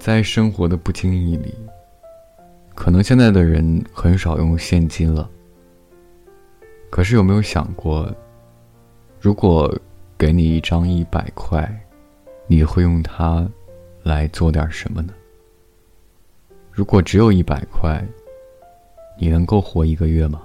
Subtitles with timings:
[0.00, 1.54] 在生活的不经意里，
[2.74, 5.30] 可能现在的人很少用现金了。
[6.88, 8.10] 可是有没有想过，
[9.20, 9.70] 如果
[10.16, 11.70] 给你一张一百块，
[12.46, 13.46] 你会用它
[14.02, 15.12] 来做点什么呢？
[16.72, 18.02] 如果只有一百块，
[19.18, 20.40] 你能够活一个月吗？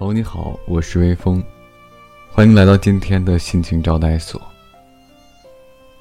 [0.00, 1.44] 哦，你好，我是微风，
[2.30, 4.40] 欢迎来到今天的心情招待所。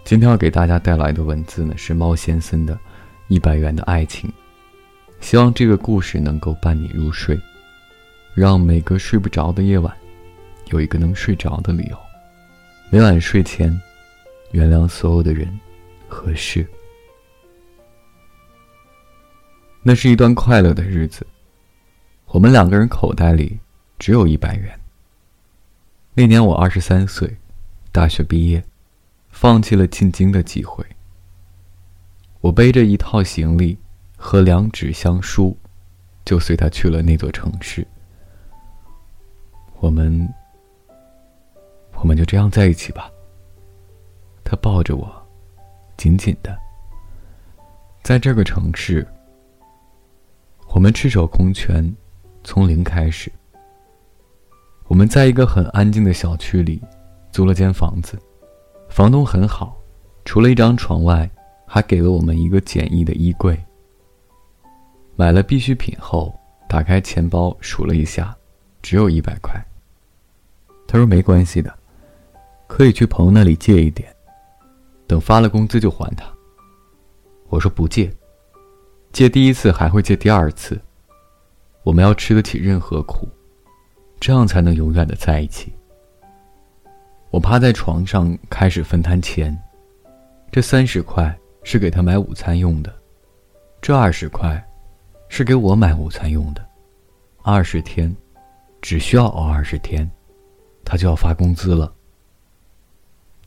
[0.06, 2.74] 今天要给大家带来的文字呢是猫先生的
[3.28, 4.30] 《一百元的爱情》，
[5.20, 7.38] 希望这个故事能够伴你入睡，
[8.34, 9.94] 让每个睡不着的夜晚
[10.68, 11.98] 有一个能睡着的理由。
[12.90, 13.78] 每晚睡前，
[14.52, 15.60] 原谅所有的人
[16.08, 16.66] 和事。
[19.84, 21.28] 那是一段快乐的日子，
[22.28, 23.60] 我们两个人口袋里。
[24.00, 24.80] 只有一百元。
[26.16, 27.38] 那年我二十三岁，
[27.92, 28.64] 大学毕业，
[29.30, 30.84] 放弃了进京的机会。
[32.42, 33.78] 我背着一套行李
[34.18, 35.56] 和两纸相书，
[36.24, 37.86] 就随他去了那座城市。
[39.82, 40.28] 我们，
[41.96, 43.12] 我们就这样在一起吧。
[44.44, 45.28] 他抱着我，
[45.98, 46.58] 紧紧的。
[48.02, 49.06] 在这个城市，
[50.70, 51.96] 我们赤手空拳，
[52.44, 53.32] 从零开始。
[54.90, 56.82] 我们在一个很安静的小区里
[57.32, 58.18] 租了间房子，
[58.90, 59.80] 房东很好，
[60.26, 61.30] 除了一张床外，
[61.68, 63.56] 还给了我们一个简易的衣柜。
[65.16, 66.34] 买了必需品后，
[66.68, 68.36] 打开钱包数了一下，
[68.82, 69.64] 只有一百块。
[70.88, 71.72] 他说没关系的，
[72.66, 74.12] 可以去朋友那里借一点，
[75.06, 76.26] 等发了工资就还他。
[77.50, 78.12] 我说不借，
[79.12, 80.82] 借第一次还会借第二次，
[81.84, 83.30] 我们要吃得起任何苦。
[84.20, 85.74] 这样才能永远的在一起。
[87.32, 89.58] 我趴在床上开始分摊钱，
[90.52, 92.94] 这三十块是给他买午餐用的，
[93.82, 94.62] 这二十块
[95.30, 96.66] 是给我买午餐用的。
[97.44, 98.14] 二十天，
[98.82, 100.10] 只需要熬二十天，
[100.84, 101.94] 他就要发工资了。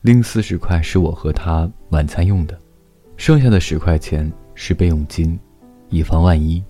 [0.01, 2.57] 另四十块是我和他晚餐用的，
[3.15, 5.39] 剩下的十块钱是备用金，
[5.89, 6.63] 以防万一。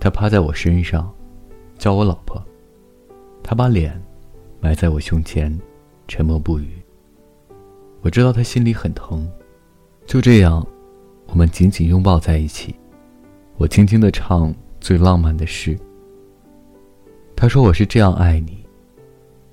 [0.00, 1.14] 他趴在我身上。
[1.80, 2.38] 叫我老婆，
[3.42, 3.98] 他把脸
[4.60, 5.58] 埋在我胸前，
[6.06, 6.68] 沉默不语。
[8.02, 9.26] 我知道他心里很疼。
[10.04, 10.64] 就这样，
[11.28, 12.74] 我们紧紧拥抱在一起。
[13.56, 15.74] 我轻轻的唱最浪漫的诗。
[17.34, 18.62] 他说我是这样爱你。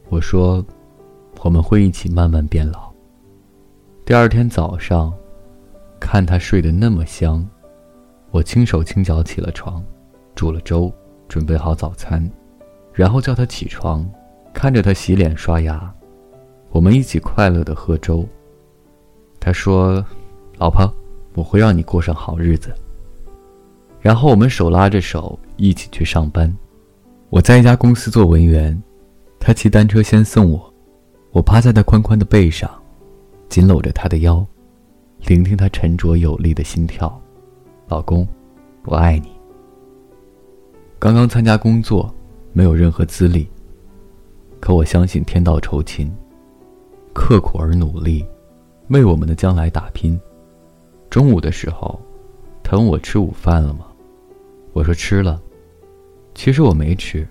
[0.10, 0.64] 我说
[1.40, 2.92] 我们会一起慢慢变老。
[4.04, 5.14] 第二天早上，
[5.98, 7.48] 看他睡得那么香，
[8.32, 9.82] 我轻手轻脚起了床，
[10.36, 10.92] 煮了粥。
[11.28, 12.30] 准备好早餐，
[12.94, 14.08] 然后叫他起床，
[14.54, 15.94] 看着他洗脸刷牙，
[16.72, 18.26] 我们一起快乐的喝粥。
[19.40, 20.04] 他说
[20.58, 20.92] ：“老婆，
[21.34, 22.74] 我会让你过上好日子。”
[24.02, 26.54] 然后我们手拉着手一起去上班。
[27.30, 28.82] 我在一家公司做文员，
[29.40, 30.74] 他骑单车先送我，
[31.32, 32.70] 我趴在他宽宽的背上，
[33.50, 34.46] 紧搂着他的腰，
[35.26, 37.22] 聆听他沉着有力的心跳。
[37.88, 38.28] 老公，
[38.86, 39.37] 我爱你。
[41.00, 42.12] 刚刚参加工作，
[42.54, 43.48] 没有任何资历。
[44.60, 46.12] 可我相信天道酬勤，
[47.14, 48.26] 刻苦而努力，
[48.88, 50.20] 为我们的将来打拼。
[51.08, 52.00] 中午的时候，
[52.64, 53.86] 他问我吃午饭了吗？
[54.74, 55.40] 我说吃了。
[56.34, 57.28] 其实我没吃，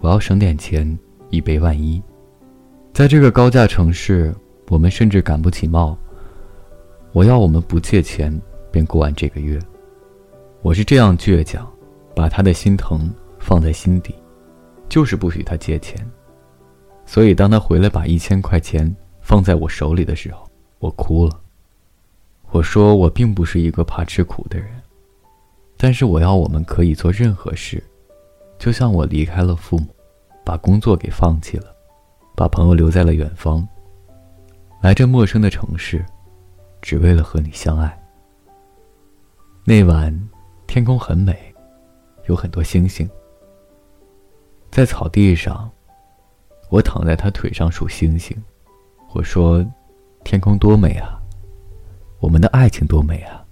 [0.00, 0.96] 我要省点钱，
[1.30, 2.00] 以备万一。
[2.92, 4.32] 在这个高价城市，
[4.68, 5.98] 我们甚至赶不起冒。
[7.12, 8.40] 我要我们不借钱
[8.70, 9.58] 便过完这个月。
[10.62, 11.68] 我是这样倔强。
[12.14, 14.14] 把他的心疼放在心底，
[14.88, 16.04] 就是不许他借钱。
[17.06, 21.40] 所以当他回来把一千块钱放在我手里的时候，我哭了。
[22.50, 24.68] 我说我并不是一个怕吃苦的人，
[25.76, 27.82] 但是我要我们可以做任何事，
[28.58, 29.86] 就像我离开了父母，
[30.44, 31.66] 把工作给放弃了，
[32.36, 33.66] 把朋友留在了远方，
[34.80, 36.04] 来这陌生的城市，
[36.80, 38.00] 只为了和你相爱。
[39.64, 40.28] 那晚
[40.66, 41.53] 天空很美。
[42.26, 43.08] 有很多星星，
[44.70, 45.70] 在草地上，
[46.70, 48.36] 我躺在他腿上数星星。
[49.12, 49.64] 我说
[50.24, 51.20] ：“天空多美啊！”
[52.18, 53.44] 我们的爱情多美啊！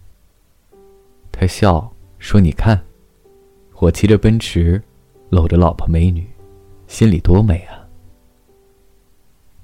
[1.31, 2.83] 他笑说：“你看，
[3.79, 4.83] 我骑着奔驰，
[5.29, 6.27] 搂着老婆美女，
[6.87, 7.87] 心里多美啊！”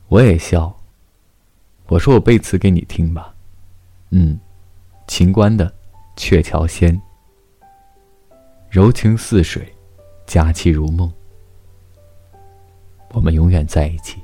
[0.09, 0.75] 我也笑。
[1.87, 3.35] 我说：“我背词给你听吧。”
[4.11, 4.39] 嗯，
[5.07, 5.67] 秦观的
[6.17, 6.95] 《鹊桥仙》，
[8.71, 9.67] 柔情似水，
[10.27, 11.11] 佳期如梦。
[13.13, 14.19] 我们永远在一起。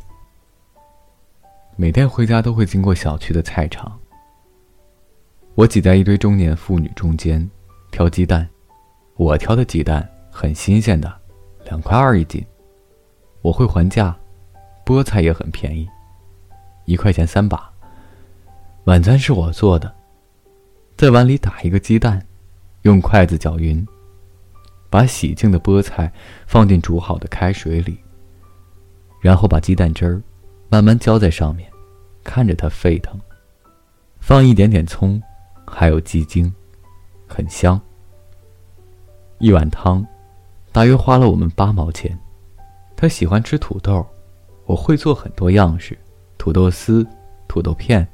[1.77, 3.99] 每天回家都会经过小区的菜场。
[5.55, 7.51] 我挤在一堆中年妇女中间，
[7.91, 8.47] 挑鸡蛋。
[9.17, 11.11] 我挑的鸡蛋很新鲜的，
[11.65, 12.45] 两块二一斤。
[13.41, 14.15] 我会还价，
[14.85, 15.89] 菠菜也很便宜，
[16.85, 17.73] 一块钱三把。
[18.85, 19.91] 晚餐是我做的，
[20.99, 22.27] 在碗里打一个鸡蛋，
[22.83, 23.87] 用筷子搅匀，
[24.95, 26.13] 把洗净的菠菜
[26.47, 27.99] 放进煮好的开水里。
[29.21, 30.23] 然后把鸡蛋汁儿
[30.69, 31.69] 慢慢浇在上面，
[32.23, 33.21] 看着它沸腾。
[34.21, 35.21] 放一点点葱，
[35.67, 36.55] 还有鸡精，
[37.27, 37.81] 很香。
[39.41, 40.07] 一碗汤，
[40.71, 42.17] 大约花了我们八毛钱。
[42.95, 44.07] 他喜欢吃土豆，
[44.65, 45.99] 我会做很多样式：
[46.39, 47.05] 土豆丝、
[47.49, 48.07] 土豆片、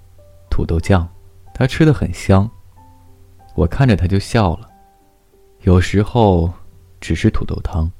[0.49, 1.07] 土豆酱。
[1.53, 2.51] 他吃的很香，
[3.55, 4.71] 我看着他就笑了。
[5.61, 6.51] 有时候，
[7.01, 7.91] 只是土豆汤。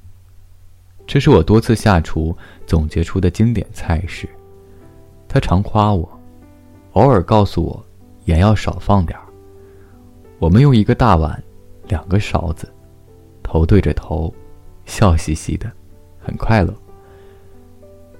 [1.07, 4.29] 这是我多次下厨总结出的经典菜式。
[5.27, 6.07] 他常夸我，
[6.93, 7.85] 偶尔告诉我
[8.25, 9.25] 盐要少放点儿。
[10.39, 11.41] 我们用一个大碗，
[11.87, 12.71] 两个勺子，
[13.43, 14.33] 头对着头，
[14.85, 15.71] 笑嘻嘻的，
[16.19, 16.73] 很快乐。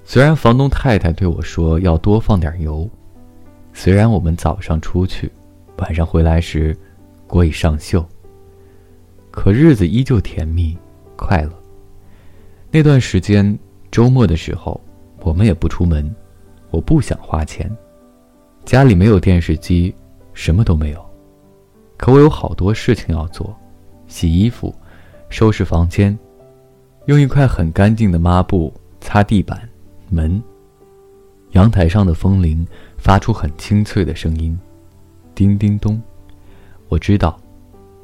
[0.03, 2.89] 虽然房东太太对我说要多放点油，
[3.73, 5.31] 虽然我们早上出去，
[5.77, 6.77] 晚上回来时
[7.27, 8.05] 锅已上锈，
[9.31, 10.77] 可日子依旧甜蜜
[11.15, 11.51] 快乐。
[12.69, 13.57] 那段时间，
[13.89, 14.79] 周末的时候，
[15.21, 16.13] 我们也不出门。
[16.69, 17.69] 我不想花钱，
[18.63, 19.93] 家里没有电视机，
[20.33, 21.05] 什么都没有。
[21.97, 23.53] 可我有好多事情要做：
[24.07, 24.73] 洗衣服、
[25.29, 26.17] 收拾房间、
[27.07, 29.67] 用一块很干净的抹布擦地板、
[30.09, 30.41] 门。
[31.51, 32.65] 阳台上的风铃
[32.97, 34.57] 发出很清脆的声音，
[35.35, 36.01] 叮叮咚。
[36.87, 37.37] 我知道，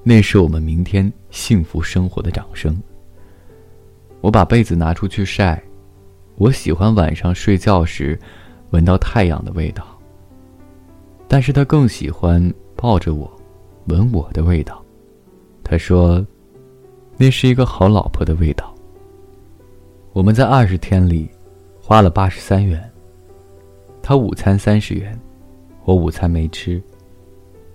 [0.09, 2.81] 那是我们明天幸福生活的掌声。
[4.21, 5.61] 我把被子拿出去晒，
[6.37, 8.17] 我喜欢晚上睡觉时
[8.69, 9.85] 闻到太阳的味道。
[11.27, 12.41] 但是他更喜欢
[12.73, 13.29] 抱着我，
[13.87, 14.81] 闻我的味道。
[15.61, 16.25] 他说，
[17.17, 18.73] 那是一个好老婆的味道。
[20.13, 21.29] 我们在二十天里
[21.81, 22.81] 花了八十三元。
[24.01, 25.19] 他午餐三十元，
[25.83, 26.81] 我午餐没吃，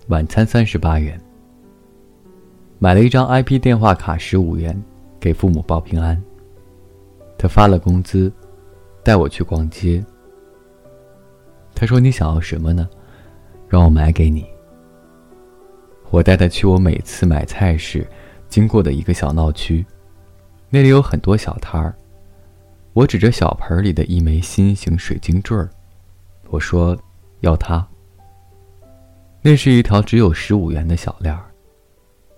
[0.07, 1.15] 晚餐三十八元。
[2.83, 4.77] 买了一张 IP 电话卡十五元，
[5.17, 6.21] 给父母报平安。
[7.37, 8.29] 他发了工资，
[9.01, 10.03] 带我去逛街。
[11.73, 12.89] 他说：“你想要什么呢？
[13.69, 14.45] 让我买给你。”
[16.11, 18.05] 我带他去我每次买菜时
[18.49, 19.85] 经过的一个小闹区，
[20.69, 21.95] 那里有很多小摊儿。
[22.91, 25.69] 我指着小盆里的一枚心形水晶坠儿，
[26.49, 26.97] 我说
[27.39, 27.87] ：“要它。”
[29.41, 31.45] 那是一条只有十五元的小链儿。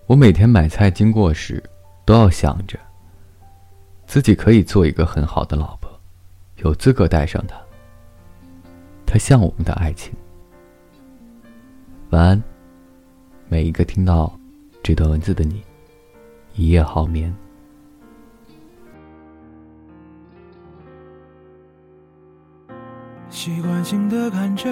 [0.06, 1.60] 我每天买菜经过时，
[2.04, 2.78] 都要想着。
[4.06, 5.90] 自己可以做一个很好的老婆，
[6.58, 7.56] 有资格带上她。
[9.04, 10.14] 她像我们的爱情。
[12.10, 12.40] 晚安，
[13.48, 14.32] 每一个听到
[14.80, 15.60] 这段文字的你，
[16.54, 17.34] 一夜好眠。
[23.28, 24.70] 习惯性的看着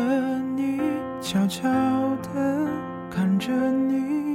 [0.56, 0.80] 你，
[1.20, 1.68] 悄悄
[2.22, 2.68] 的
[3.10, 4.33] 看着你，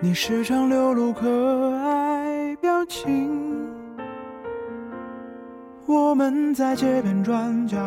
[0.00, 2.54] 你时常流露可爱。
[2.56, 3.30] 表情，
[5.86, 7.78] 我们在街边转角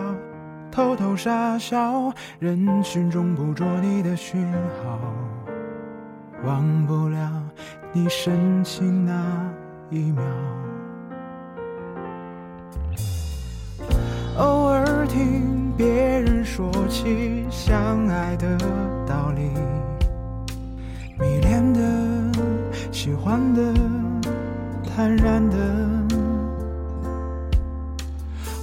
[0.71, 4.45] 偷偷傻笑，人群中捕捉你的讯
[4.83, 4.99] 号，
[6.45, 7.29] 忘不了
[7.91, 9.13] 你深情那
[9.89, 10.23] 一秒。
[14.37, 18.57] 偶尔听别人说起相爱的
[19.05, 19.51] 道理，
[21.19, 21.81] 迷恋的，
[23.01, 23.61] 喜欢的。
[24.93, 25.55] 坦然的，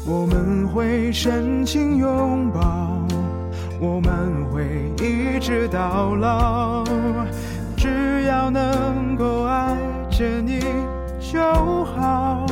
[0.05, 2.61] 我们会深情拥抱，
[3.81, 6.85] 我们会一直到老，
[7.79, 9.75] 只要能够爱
[10.11, 10.61] 着你
[11.19, 11.41] 就
[11.97, 12.45] 好。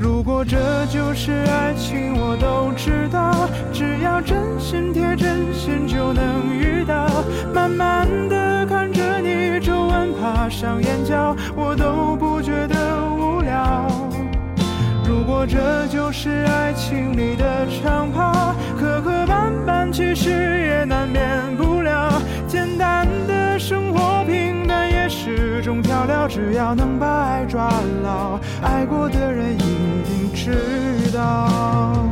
[0.00, 7.06] 如果这就是爱情，我都知道，只要真心贴真心就能遇到，
[15.50, 19.90] 这就是爱情里的长跑，磕磕绊绊。
[19.92, 22.22] 其实也难免不了。
[22.46, 26.28] 简单的生活，平淡也是种调料。
[26.28, 27.68] 只要能把爱抓
[28.04, 29.58] 牢，爱过的人一
[30.04, 32.09] 定知道。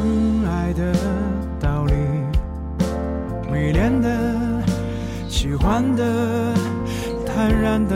[0.00, 0.08] 相
[0.50, 0.94] 爱的
[1.60, 1.92] 道理，
[3.52, 4.08] 迷恋的、
[5.28, 6.54] 喜欢的、
[7.26, 7.94] 坦然的，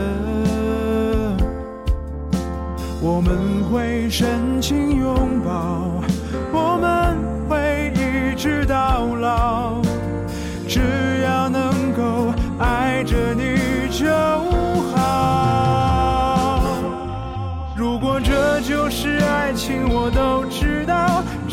[3.01, 6.03] 我们会深情拥抱，
[6.53, 7.17] 我们
[7.49, 9.81] 会一直到老，
[10.69, 10.81] 只
[11.23, 14.11] 要能够爱着你就
[14.95, 16.61] 好。
[17.75, 21.14] 如果这就是爱情，我都知道。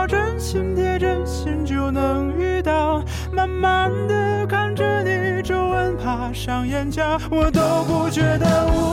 [0.00, 3.04] 要真心贴真心，就能遇到。
[3.30, 8.89] 慢慢的看着你皱纹爬上眼角，我都不觉得无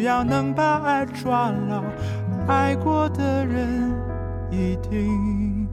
[0.00, 1.84] 只要能把爱抓牢，
[2.48, 3.92] 爱过的人
[4.50, 5.68] 一定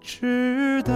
[0.00, 0.92] 知道。